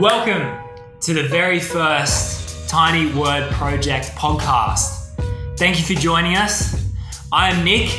[0.00, 0.58] Welcome
[1.02, 5.10] to the very first Tiny Word Project podcast.
[5.58, 6.90] Thank you for joining us.
[7.30, 7.90] I'm Nick.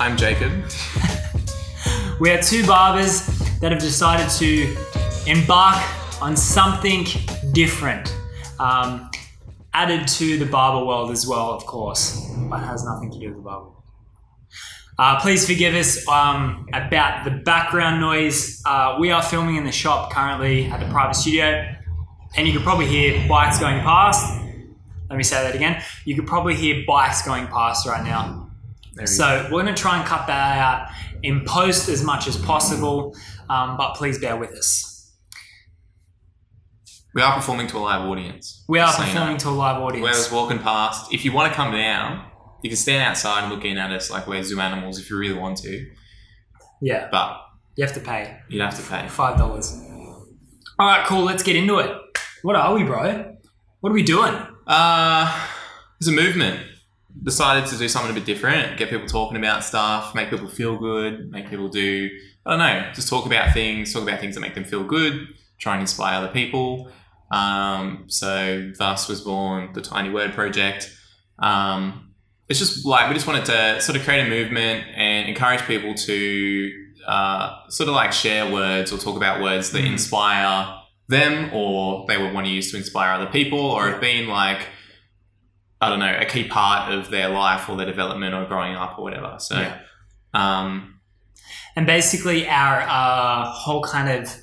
[0.00, 0.50] I'm Jacob.
[2.18, 3.26] We are two barbers
[3.60, 4.74] that have decided to
[5.30, 5.84] embark
[6.22, 7.04] on something
[7.52, 8.16] different.
[8.58, 9.10] Um,
[9.74, 13.36] added to the barber world as well, of course, but has nothing to do with
[13.36, 13.77] the barber world.
[14.98, 18.60] Uh, please forgive us um, about the background noise.
[18.66, 21.72] Uh, we are filming in the shop currently at the private studio,
[22.36, 24.42] and you could probably hear bikes going past.
[25.08, 25.82] Let me say that again.
[26.04, 28.50] You could probably hear bikes going past right now.
[29.04, 30.90] So we're going to try and cut that out
[31.22, 33.16] in post as much as possible,
[33.48, 35.12] um, but please bear with us.
[37.14, 38.64] We are performing to a live audience.
[38.68, 39.14] We are Just so you know.
[39.14, 40.06] performing to a live audience.
[40.06, 42.27] Whoever's walking past, if you want to come down,
[42.62, 45.16] you can stand outside and look in at us like we're zoo animals if you
[45.16, 45.86] really want to.
[46.80, 47.40] yeah, But
[47.76, 49.06] you have to pay you'd have to pay.
[49.08, 49.80] five dollars.
[50.80, 51.22] All right, cool.
[51.24, 51.90] Let's get into it.
[52.42, 53.34] What are we, bro?
[53.80, 54.34] What are we doing?
[54.66, 55.46] Uh,
[56.00, 56.60] there's a movement.
[57.24, 60.76] Decided to do something a bit different, get people talking about stuff, make people feel
[60.78, 62.08] good, make people do,
[62.46, 65.26] I don't know, just talk about things, talk about things that make them feel good,
[65.58, 66.92] try and inspire other people.
[67.32, 70.94] Um, so thus was born the Tiny Word Project.
[71.40, 72.07] Um,
[72.48, 75.94] it's just like we just wanted to sort of create a movement and encourage people
[75.94, 76.70] to
[77.06, 79.92] uh, sort of like share words or talk about words that Mm.
[79.92, 80.74] inspire
[81.08, 84.66] them or they would want to use to inspire other people or have been like
[85.80, 88.98] I don't know a key part of their life or their development or growing up
[88.98, 89.36] or whatever.
[89.38, 89.78] So Yeah.
[90.34, 91.00] um,
[91.76, 94.34] And basically, our uh, whole kind of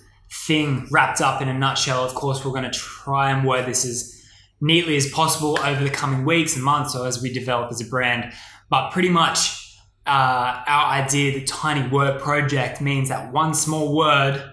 [0.48, 2.04] thing wrapped up in a nutshell.
[2.06, 4.15] Of course, we're going to try and word this as
[4.62, 7.86] neatly as possible over the coming weeks and months, or as we develop as a
[7.86, 8.34] brand.
[8.70, 14.44] But pretty much, uh, our idea, the Tiny Word Project, means that one small word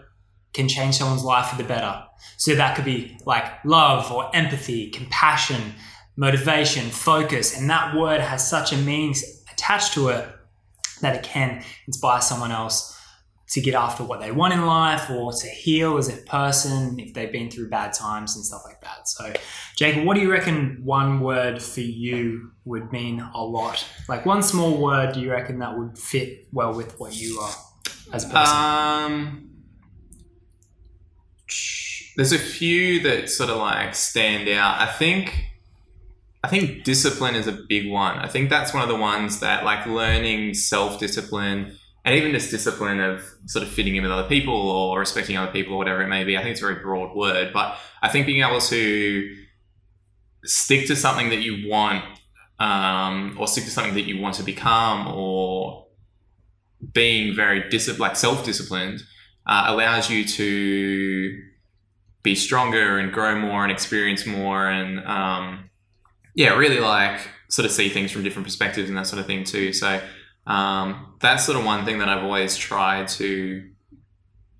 [0.53, 2.03] can change someone's life for the better.
[2.37, 5.75] So that could be like love or empathy, compassion,
[6.17, 9.15] motivation, focus, and that word has such a meaning
[9.51, 10.29] attached to it
[11.01, 12.92] that it can inspire someone else
[13.53, 17.13] to get after what they want in life or to heal as a person if
[17.13, 19.07] they've been through bad times and stuff like that.
[19.07, 19.31] So,
[19.77, 23.87] Jacob, what do you reckon one word for you would mean a lot?
[24.09, 27.55] Like one small word, do you reckon that would fit well with what you are
[28.15, 28.57] as a person?
[28.57, 29.51] Um,
[32.17, 34.81] there's a few that sort of like stand out.
[34.81, 35.45] I think,
[36.43, 38.17] I think discipline is a big one.
[38.17, 42.51] I think that's one of the ones that like learning self discipline and even just
[42.51, 46.03] discipline of sort of fitting in with other people or respecting other people or whatever
[46.03, 46.37] it may be.
[46.37, 49.37] I think it's a very broad word, but I think being able to
[50.45, 52.05] stick to something that you want
[52.59, 55.87] um, or stick to something that you want to become or
[56.93, 59.03] being very disciplined, like self-disciplined,
[59.47, 61.41] uh, allows you to
[62.25, 65.71] be stronger and grow more and experience more and um,
[66.35, 69.45] yeah, really like sort of see things from different perspectives and that sort of thing
[69.45, 69.73] too.
[69.73, 70.01] So
[70.47, 73.69] um, that's sort of one thing that I've always tried to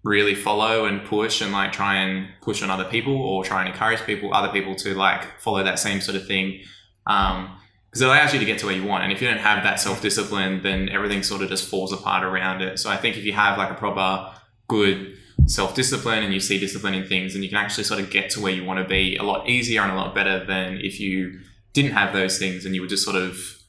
[0.05, 3.73] really follow and push and like try and push on other people or try and
[3.73, 6.61] encourage people, other people to like follow that same sort of thing.
[7.07, 9.05] Um, because it allows you to get to where you want.
[9.05, 12.25] And if you don't have that self discipline, then everything sort of just falls apart
[12.25, 12.79] around it.
[12.79, 14.35] So I think if you have like a proper,
[14.67, 18.09] good self discipline and you see discipline in things, then you can actually sort of
[18.09, 20.79] get to where you want to be a lot easier and a lot better than
[20.79, 21.41] if you
[21.75, 23.62] didn't have those things and you were just sort of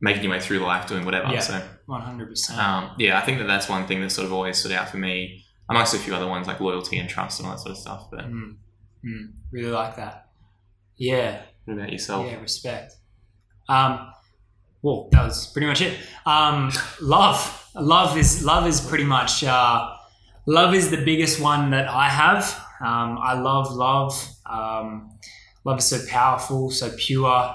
[0.00, 1.32] making your way through life doing whatever.
[1.32, 1.40] Yeah.
[1.40, 2.58] So One hundred percent.
[2.58, 4.98] um, yeah, I think that that's one thing that sort of always stood out for
[4.98, 7.78] me, amongst a few other ones like loyalty and trust and all that sort of
[7.78, 8.08] stuff.
[8.10, 8.56] But Mm,
[9.04, 10.28] mm, really like that.
[10.96, 12.26] Yeah, what about yourself?
[12.26, 12.94] yeah, respect.
[13.68, 14.12] Um,
[14.82, 15.98] well, that was pretty much it.
[16.24, 16.70] Um,
[17.00, 19.88] love, love is love is pretty much uh,
[20.46, 22.44] love is the biggest one that I have.
[22.80, 24.12] Um, I love love.
[24.44, 25.18] Um,
[25.64, 27.54] love is so powerful, so pure,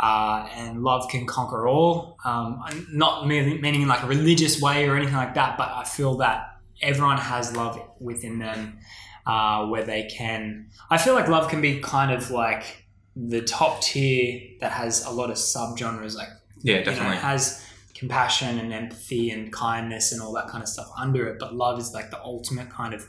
[0.00, 2.18] uh, and love can conquer all.
[2.24, 5.84] Um, not meaning, meaning in like a religious way or anything like that, but I
[5.84, 8.78] feel that everyone has love within them,
[9.26, 10.68] uh, where they can.
[10.90, 12.84] I feel like love can be kind of like
[13.16, 16.28] the top tier that has a lot of subgenres, like
[16.62, 17.16] Yeah, you know, definitely.
[17.16, 17.64] has
[17.94, 21.38] compassion and empathy and kindness and all that kind of stuff under it.
[21.40, 23.04] But love is like the ultimate kind of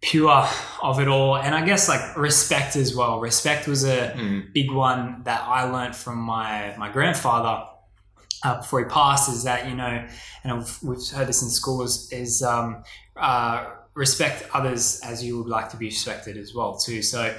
[0.00, 0.46] pure
[0.82, 1.36] of it all.
[1.36, 3.20] And I guess like respect as well.
[3.20, 7.64] Respect was a Mm, big one that I learned from my my grandfather
[8.44, 9.28] uh, before he passed.
[9.28, 10.06] Is that you know,
[10.44, 12.82] and I've, we've heard this in schools is um,
[13.16, 17.02] uh, respect others as you would like to be respected as well too.
[17.02, 17.34] So.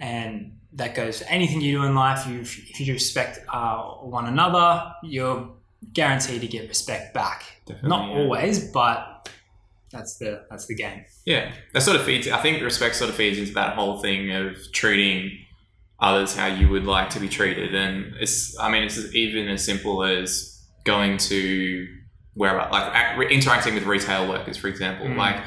[0.00, 2.24] And that goes for anything you do in life.
[2.28, 3.82] You, if you respect uh,
[4.18, 5.50] one another, you're
[5.92, 7.42] guaranteed to get respect back.
[7.66, 7.88] definitely.
[7.88, 8.18] Not yeah.
[8.18, 9.17] always, but
[9.90, 11.04] That's the that's the game.
[11.24, 12.28] Yeah, that sort of feeds.
[12.28, 15.38] I think respect sort of feeds into that whole thing of treating
[16.00, 18.58] others how you would like to be treated, and it's.
[18.58, 21.86] I mean, it's even as simple as going to
[22.34, 25.06] where like act- interacting with retail workers, for example.
[25.06, 25.16] Mm.
[25.16, 25.42] Like,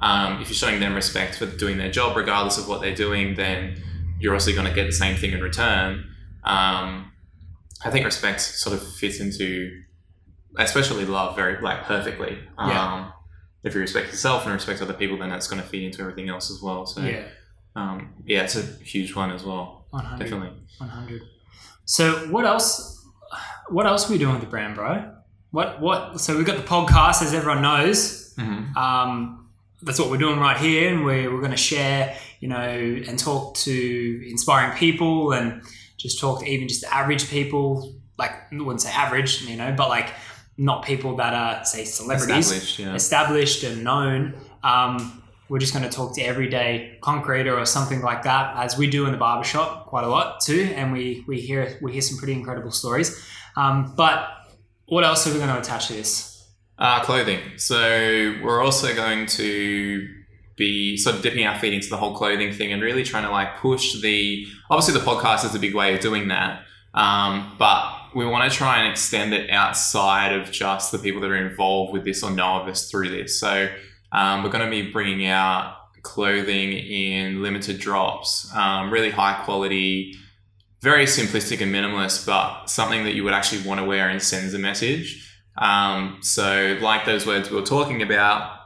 [0.00, 3.34] um, if you're showing them respect for doing their job, regardless of what they're doing,
[3.34, 3.82] then
[4.20, 6.04] you're also going to get the same thing in return.
[6.44, 7.12] Um,
[7.84, 9.82] I think respect sort of fits into,
[10.58, 12.38] especially love, very like perfectly.
[12.58, 13.10] Um, Yeah.
[13.64, 16.28] If you respect yourself and respect other people, then that's going to feed into everything
[16.28, 16.84] else as well.
[16.86, 17.24] So, Yeah,
[17.74, 19.86] um, yeah, it's a huge one as well.
[19.90, 20.24] one hundred.
[20.24, 20.58] Definitely.
[20.78, 21.22] 100.
[21.86, 23.02] So what else?
[23.68, 25.12] What else are we doing with the brand, bro?
[25.50, 26.20] What what?
[26.20, 28.34] So we've got the podcast, as everyone knows.
[28.36, 28.76] Mm-hmm.
[28.76, 29.48] Um,
[29.82, 32.58] that's what we're doing right here, and we're we're going to share, you know,
[33.08, 35.62] and talk to inspiring people, and
[35.96, 37.94] just talk to even just average people.
[38.18, 40.10] Like I wouldn't say average, you know, but like
[40.56, 42.94] not people that are say celebrities Established, yeah.
[42.94, 44.34] established and known.
[44.62, 48.88] Um, we're just going to talk to everyday concreter or something like that, as we
[48.88, 50.72] do in the barbershop quite a lot too.
[50.74, 53.24] And we we hear we hear some pretty incredible stories.
[53.56, 54.28] Um, but
[54.86, 56.48] what else are we going to attach to this?
[56.78, 57.40] Uh, clothing.
[57.56, 60.08] So we're also going to
[60.56, 63.30] be sort of dipping our feet into the whole clothing thing and really trying to
[63.30, 64.46] like push the.
[64.70, 66.62] Obviously, the podcast is a big way of doing that,
[66.94, 71.30] um, but we want to try and extend it outside of just the people that
[71.30, 73.38] are involved with this or know of us through this.
[73.38, 73.68] So
[74.12, 80.14] um, we're going to be bringing out clothing in limited drops, um, really high quality.
[80.82, 84.52] Very simplistic and minimalist, but something that you would actually want to wear and sends
[84.52, 85.34] a message.
[85.56, 88.58] Um, so, like those words we were talking about,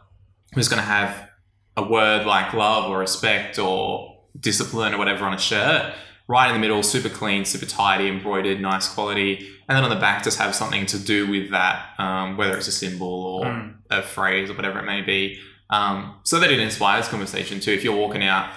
[0.53, 1.31] who's going to have
[1.77, 5.95] a word like love or respect or discipline or whatever on a shirt,
[6.29, 9.97] right in the middle, super clean, super tidy, embroidered, nice quality, and then on the
[9.97, 13.75] back just have something to do with that, um, whether it's a symbol or Mm.
[13.91, 15.39] a phrase or whatever it may be,
[15.71, 17.73] um, so that it inspires conversation too.
[17.73, 18.51] If you're walking out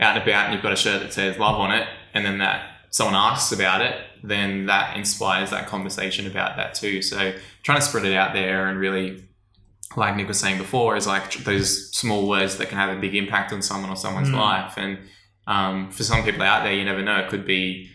[0.00, 2.38] out and about and you've got a shirt that says love on it, and then
[2.38, 7.02] that someone asks about it, then that inspires that conversation about that too.
[7.02, 7.32] So
[7.64, 9.24] trying to spread it out there and really,
[9.96, 13.00] like Nick was saying before, is like tr- those small words that can have a
[13.00, 14.36] big impact on someone or someone's Mm.
[14.38, 14.74] life.
[14.76, 14.98] And
[15.48, 17.16] um, for some people out there, you never know.
[17.16, 17.90] It could be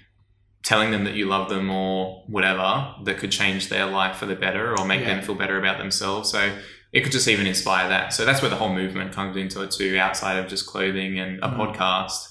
[0.66, 4.36] telling them that you love them or whatever that could change their life for the
[4.36, 5.08] better or make Yeah.
[5.16, 6.32] them feel better about themselves.
[6.32, 6.52] So
[6.94, 8.14] it could just even inspire that.
[8.14, 11.40] So that's where the whole movement comes into it too, outside of just clothing and
[11.44, 11.58] a Mm.
[11.58, 12.28] podcast.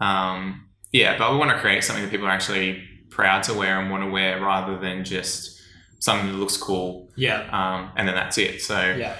[0.00, 3.80] Um, yeah, but we want to create something that people are actually proud to wear
[3.80, 5.60] and want to wear rather than just
[6.00, 8.60] something that looks cool Yeah, um, and then that's it.
[8.62, 9.14] So yeah.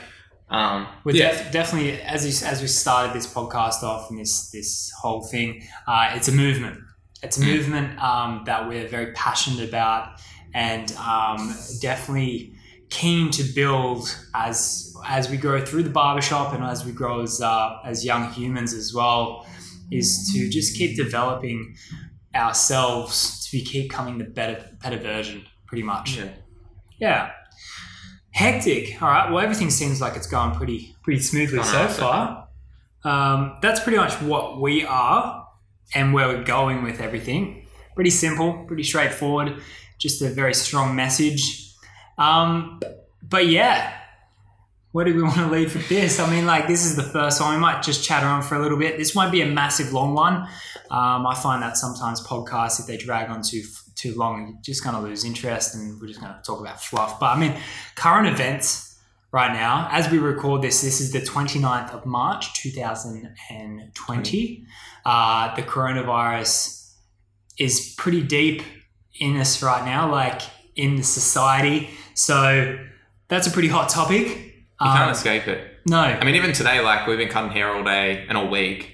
[0.50, 4.50] Um, We're yeah, def- definitely as you, as we started this podcast off and this
[4.50, 6.78] this whole thing, uh, it's a movement.
[7.22, 7.46] It's a Mm.
[7.46, 10.20] movement um, that we're very passionate about,
[10.52, 12.52] and um, definitely
[12.90, 17.40] keen to build as as we grow through the barbershop and as we grow as
[17.40, 19.46] uh, as young humans as well.
[19.90, 21.76] Is to just keep developing
[22.34, 26.16] ourselves to be keep coming the better better version, pretty much.
[26.16, 26.28] yeah.
[27.00, 27.30] Yeah.
[28.34, 29.00] Hectic.
[29.00, 29.30] All right.
[29.30, 32.48] Well, everything seems like it's going pretty pretty smoothly so far.
[33.04, 35.46] Um, that's pretty much what we are
[35.94, 37.66] and where we're going with everything.
[37.94, 39.62] Pretty simple, pretty straightforward.
[39.98, 41.72] Just a very strong message.
[42.18, 42.80] Um,
[43.22, 43.92] but yeah,
[44.92, 46.18] where do we want to lead with this?
[46.18, 47.54] I mean, like this is the first one.
[47.54, 48.98] We might just chatter on for a little bit.
[48.98, 50.48] This won't be a massive long one.
[50.90, 53.62] Um, I find that sometimes podcasts, if they drag on too
[53.96, 56.80] too long, you're just going to lose interest, and we're just going to talk about
[56.82, 57.18] fluff.
[57.20, 57.54] But I mean,
[57.94, 58.98] current events
[59.32, 62.54] right now, as we record this, this is the 29th of March,
[63.50, 64.66] 2020.
[65.04, 66.92] Uh, the coronavirus
[67.58, 68.62] is pretty deep
[69.20, 70.42] in us right now, like
[70.76, 71.90] in the society.
[72.14, 72.78] So
[73.28, 74.26] that's a pretty hot topic.
[74.80, 75.80] You can't Um, escape it.
[75.86, 78.92] no, I mean, even today, like we've been cutting hair all day and all week,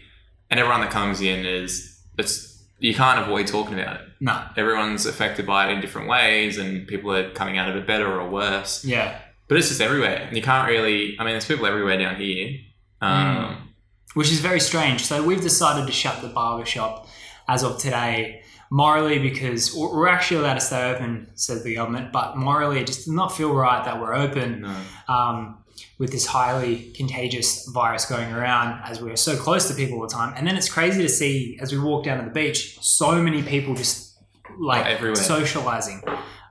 [0.50, 2.49] and everyone that comes in is it's
[2.80, 4.06] you can't avoid talking about it.
[4.20, 7.86] no, Everyone's affected by it in different ways, and people are coming out of it
[7.86, 8.84] better or worse.
[8.84, 9.20] yeah.
[9.48, 10.26] But it's just everywhere.
[10.28, 11.16] And you can't really.
[11.18, 12.58] I mean, there's people everywhere down here.
[13.00, 13.68] Um,
[14.14, 15.02] which is very strange.
[15.04, 17.08] So we've decided to shut the barber shop
[17.48, 22.12] as of today, morally because we're we're actually allowed to stay open, says the government,
[22.12, 24.76] but morally it just does not feel right that we're open No.
[25.14, 25.59] um,
[25.98, 30.12] with this highly contagious virus going around as we're so close to people all the
[30.12, 30.34] time.
[30.36, 33.42] And then it's crazy to see as we walk down to the beach, so many
[33.42, 34.18] people just
[34.58, 35.16] like everywhere.
[35.16, 36.02] socializing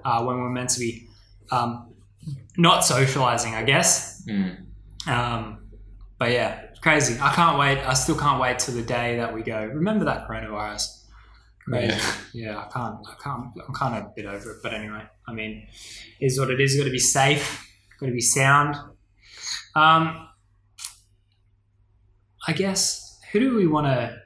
[0.05, 1.07] uh, when we're meant to be
[1.51, 1.93] um,
[2.57, 4.23] not socializing, I guess.
[4.27, 4.65] Mm.
[5.07, 5.69] Um,
[6.17, 7.17] but yeah, crazy.
[7.21, 7.79] I can't wait.
[7.79, 9.65] I still can't wait till the day that we go.
[9.65, 11.05] Remember that coronavirus?
[11.65, 11.87] Crazy.
[11.87, 12.13] Yeah.
[12.33, 12.97] Yeah, I can't.
[13.07, 13.45] I can't.
[13.67, 14.57] I'm kind of a bit over it.
[14.61, 15.67] But anyway, I mean,
[16.19, 16.75] is what it is.
[16.75, 17.65] Got to be safe.
[17.99, 18.75] Got to be sound.
[19.75, 20.27] Um,
[22.47, 24.17] I guess who do we want to?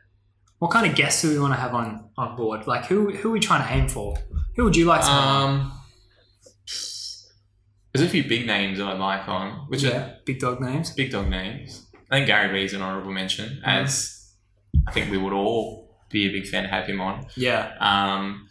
[0.60, 2.68] What kind of guests do we want to have on on board?
[2.68, 4.16] Like who who are we trying to aim for?
[4.56, 5.08] Who would you like to?
[5.12, 5.72] Um,
[7.94, 10.92] there's a few big names I'd like on, which are big dog names.
[10.92, 11.86] big dog names.
[12.10, 14.32] I think Gary Vee is an honourable mention, as
[14.88, 17.26] I think we would all be a big fan to have him on.
[17.36, 18.48] Yeah, Um,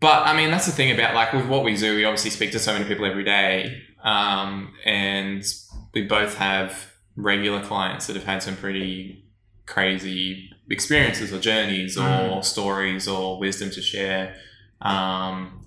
[0.00, 1.94] but I mean, that's the thing about like with what we do.
[1.96, 5.44] We obviously speak to so many people every day, um, and
[5.94, 9.24] we both have regular clients that have had some pretty
[9.66, 12.44] crazy experiences or journeys or Mm.
[12.44, 14.34] stories or wisdom to share,
[14.80, 15.64] um,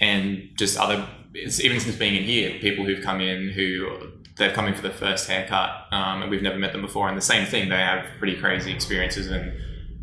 [0.00, 1.06] and just other.
[1.34, 4.82] It's, even since being in here, people who've come in who they've come in for
[4.82, 7.68] the first haircut, um, and we've never met them before, and the same thing.
[7.68, 9.52] They have pretty crazy experiences and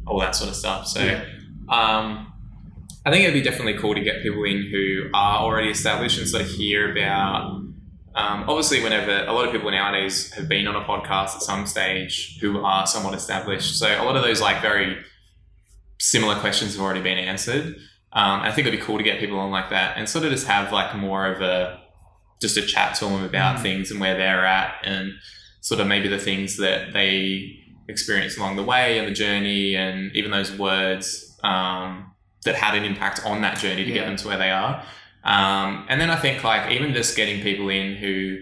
[0.07, 0.87] all that sort of stuff.
[0.87, 1.01] So.
[1.03, 1.23] Yeah.
[1.67, 2.31] Um,
[3.07, 6.27] I think it'd be definitely cool to get people in who are already established and
[6.27, 7.61] sort of hear about.
[8.15, 11.65] Um, obviously, whenever a lot of people nowadays have been on a podcast at some
[11.65, 14.97] stage who are somewhat established, so a lot of those like very
[15.99, 17.75] similar questions have already been answered.
[18.13, 20.31] Um, I think it'd be cool to get people on like that and sort of
[20.31, 21.81] just have like more of a
[22.41, 23.61] just a chat to them about Mhm.
[23.61, 25.13] things and where they're at and
[25.61, 30.15] sort of maybe the things that they experience along the way and the journey and
[30.15, 32.11] even those words um,
[32.43, 34.83] that had an impact on that journey to get them to where they are.
[35.25, 38.37] Um, and then I think like even just getting people in who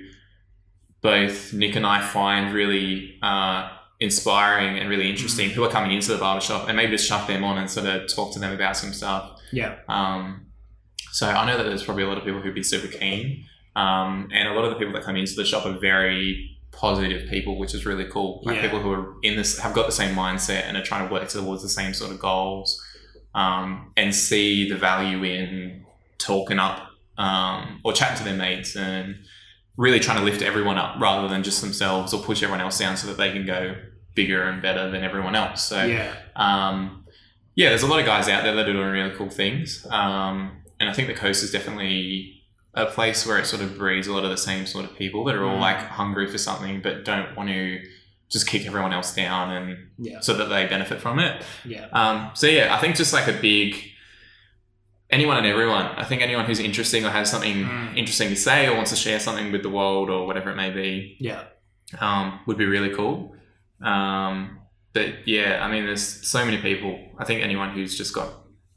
[1.02, 6.12] both Nick and I find really uh, inspiring and really interesting who are coming into
[6.14, 8.76] the barbershop and maybe just chuck them on and sort of talk to them about
[8.78, 9.40] some stuff.
[9.52, 10.48] yeah, Um,
[11.12, 13.46] so I know that there's probably a lot of people who'd be super keen.
[13.76, 17.30] Um, and a lot of the people that come into the shop are very positive
[17.30, 18.42] people, which is really cool.
[18.44, 18.62] Like Yeah.
[18.64, 21.28] people who are in this have got the same mindset and are trying to work
[21.30, 22.82] towards the same sort of goals,
[23.36, 25.83] um, and see the value in
[26.18, 29.16] talking up um, or chatting to their mates and
[29.78, 32.96] really trying to lift everyone up rather than just themselves or push everyone else down
[32.98, 33.76] so that they can go
[34.16, 35.64] bigger and better than everyone else.
[35.64, 37.06] So yeah, um,
[37.56, 39.86] yeah, there's a lot of guys out there that are doing really cool things.
[39.90, 42.42] Um, and I think the coast is definitely
[42.76, 45.24] a place where it sort of breeds a lot of the same sort of people
[45.26, 45.62] that are all Mm.
[45.62, 47.80] like hungry for something but don't want to
[48.32, 51.44] just kick everyone else down and yeah, so that they benefit from it.
[51.66, 53.76] yeah, Um, so yeah, I think just like a big
[55.14, 55.86] anyone and everyone.
[56.02, 57.98] I think anyone who's interesting or has something Mm.
[58.02, 60.72] interesting to say or wants to share something with the world or whatever it may
[60.72, 61.44] be yeah,
[62.00, 63.36] um, would be really cool.
[63.82, 64.60] Um,
[64.94, 66.92] but yeah, I mean, there's so many people.
[67.22, 68.30] I think anyone who's just got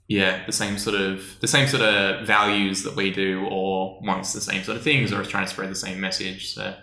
[0.09, 4.33] yeah the same sort of the same sort of values that we do, or wants
[4.33, 6.55] the same sort of things, or is trying to spread the same message.
[6.55, 6.75] So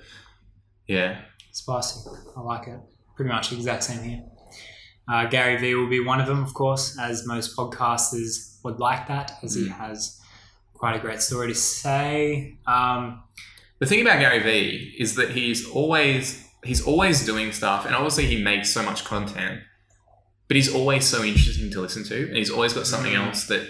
[0.88, 2.00] yeah, spicy.
[2.38, 2.80] I like it.
[3.16, 4.24] Pretty much the exact same here.
[5.12, 9.08] Uh, Gary Vee will be one of them, of course, as most podcasters would like
[9.08, 9.78] that, as he Mm.
[9.78, 10.20] has
[10.74, 12.58] quite a great story to say.
[12.66, 13.24] Um,
[13.80, 18.26] the thing about Gary Vee is that he's always he's always doing stuff, and obviously
[18.26, 19.60] he makes so much content.
[20.48, 23.28] But he's always so interesting to listen to, and he's always got something Mm.
[23.28, 23.62] else that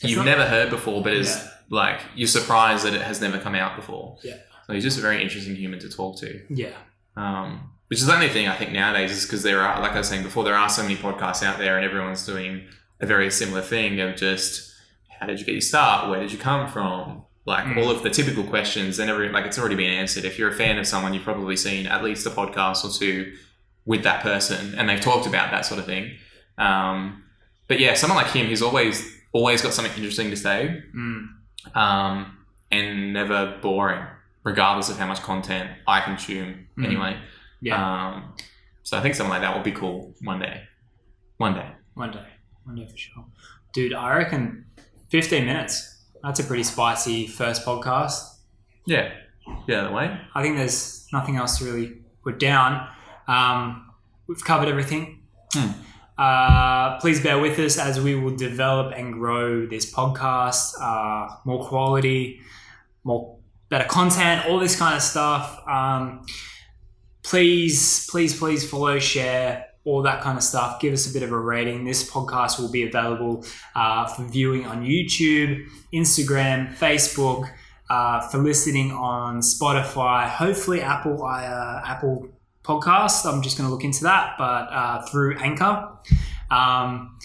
[0.00, 1.48] It's you've never heard before, but is Yeah.
[1.68, 4.18] like you're surprised that it has never come out before.
[4.22, 4.36] Yeah.
[4.66, 6.40] So he's just a very interesting human to talk to.
[6.48, 6.76] yeah,
[7.16, 9.98] Um, which is the only thing I think nowadays is because there are, like I
[9.98, 12.66] was saying before, there are so many podcasts out there, and everyone's doing
[13.02, 14.72] a very similar thing of just
[15.20, 17.76] how did you get your start, where did you come from, like Mm.
[17.78, 20.24] all of the typical questions, and every like it's already been answered.
[20.24, 23.34] If you're a fan of someone, you've probably seen at least a podcast or two
[23.84, 26.16] with that person, and they've talked about that sort of thing.
[26.58, 27.24] Um,
[27.68, 28.96] but yeah, someone like him, he's always
[29.32, 31.26] always got something interesting to say mm,
[31.74, 32.36] um,
[32.70, 34.04] and never boring,
[34.44, 36.66] regardless of how much content I consume.
[36.78, 36.84] Mhm.
[36.84, 37.18] Anyway,
[37.60, 37.76] yeah.
[38.08, 38.34] um,
[38.82, 40.62] so I think something like that would be cool one day.
[41.38, 41.70] One day.
[41.94, 42.26] One day.
[42.74, 43.24] Day for sure.
[43.72, 44.66] Dude, I reckon
[45.08, 46.04] 15 minutes.
[46.22, 48.36] That's a pretty spicy first podcast.
[48.86, 49.12] Yeah.
[49.66, 50.18] Yeah, that way.
[50.34, 52.88] I think there's nothing else to really put down.
[53.26, 53.90] Um,
[54.26, 55.22] we've covered everything.
[55.52, 55.70] Hmm.
[56.16, 60.74] Uh, please bear with us as we will develop and grow this podcast.
[60.80, 62.40] Uh, more quality,
[63.04, 63.36] more
[63.68, 65.60] better content, all this kind of stuff.
[65.66, 66.24] Um,
[67.22, 70.80] please, please, please follow, share, all that kind of stuff.
[70.80, 71.84] Give us a bit of a rating.
[71.84, 77.50] This podcast will be available uh, for viewing on YouTube, Instagram, Facebook,
[77.90, 82.28] uh, for listening on Spotify, hopefully Apple uh, Apple
[82.64, 83.26] Podcast.
[83.26, 85.88] I'm just going to look into that, but uh, through Anchor.
[86.50, 87.18] Um,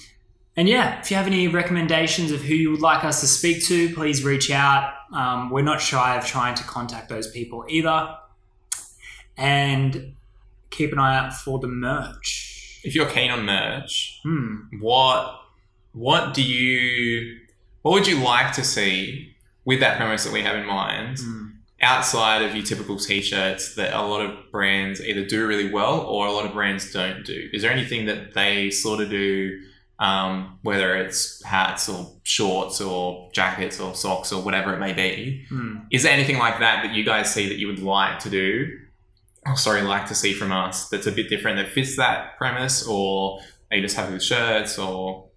[0.56, 3.64] and yeah, if you have any recommendations of who you would like us to speak
[3.66, 4.94] to, please reach out.
[5.14, 8.16] Um, we're not shy of trying to contact those people either.
[9.38, 10.16] And
[10.72, 12.47] keep an eye out for the merch.
[12.88, 14.56] If you're keen on merch, Hmm.
[14.80, 15.22] what
[15.94, 17.38] what do you
[17.82, 19.34] what would you like to see
[19.66, 21.18] with that premise that we have in mind?
[21.20, 21.44] Hmm.
[21.80, 26.26] outside of your typical t-shirts that a lot of brands either do really well or
[26.26, 27.40] a lot of brands don't do?
[27.54, 29.62] Is there anything that they sort of do,
[30.00, 35.46] um, whether it's hats or shorts or jackets or socks or whatever it may be?
[35.50, 35.76] Hmm.
[35.92, 38.80] Is there anything like that that you guys see that you would like to do?
[39.48, 42.86] Or sorry, like to see from us that's a bit different that fits that premise,
[42.88, 43.40] or
[43.72, 45.30] are you just happy with shirts, or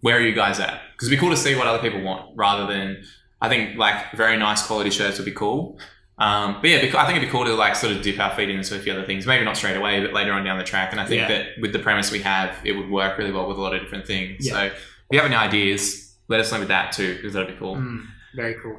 [0.00, 0.80] where are you guys at?
[0.92, 3.02] Because it'd be cool to see what other people want rather than
[3.40, 5.78] I think like very nice quality shirts would be cool.
[6.18, 8.50] Um, but yeah, I think it'd be cool to like sort of dip our feet
[8.50, 9.26] into a few other things.
[9.26, 10.92] Maybe not straight away, but later on down the track.
[10.92, 11.28] And I think Yeah.
[11.28, 13.80] that with the premise we have, it would work really well with a lot of
[13.80, 14.46] different things.
[14.46, 14.52] Yeah.
[14.52, 14.74] So if
[15.10, 17.76] you have any ideas, let us know with that too, because that'd be cool.
[17.76, 18.00] Hmm.
[18.34, 18.78] Very cool.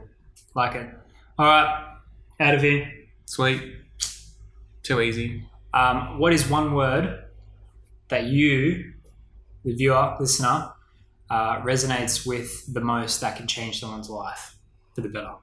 [0.55, 0.87] Like it.
[1.39, 1.87] All right.
[2.39, 2.91] Out of here.
[3.25, 3.75] Sweet.
[4.83, 5.45] Too easy.
[5.73, 7.25] Um, what is one word
[8.09, 8.93] that you,
[9.63, 10.73] the viewer, listener,
[11.29, 14.55] uh, resonates with the most that can change someone's life
[14.93, 15.33] for the better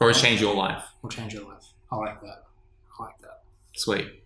[0.00, 0.84] Or change your life.
[1.02, 1.64] or change your life?
[1.90, 2.44] I like that.
[2.98, 3.42] I like that.
[3.74, 4.23] Sweet.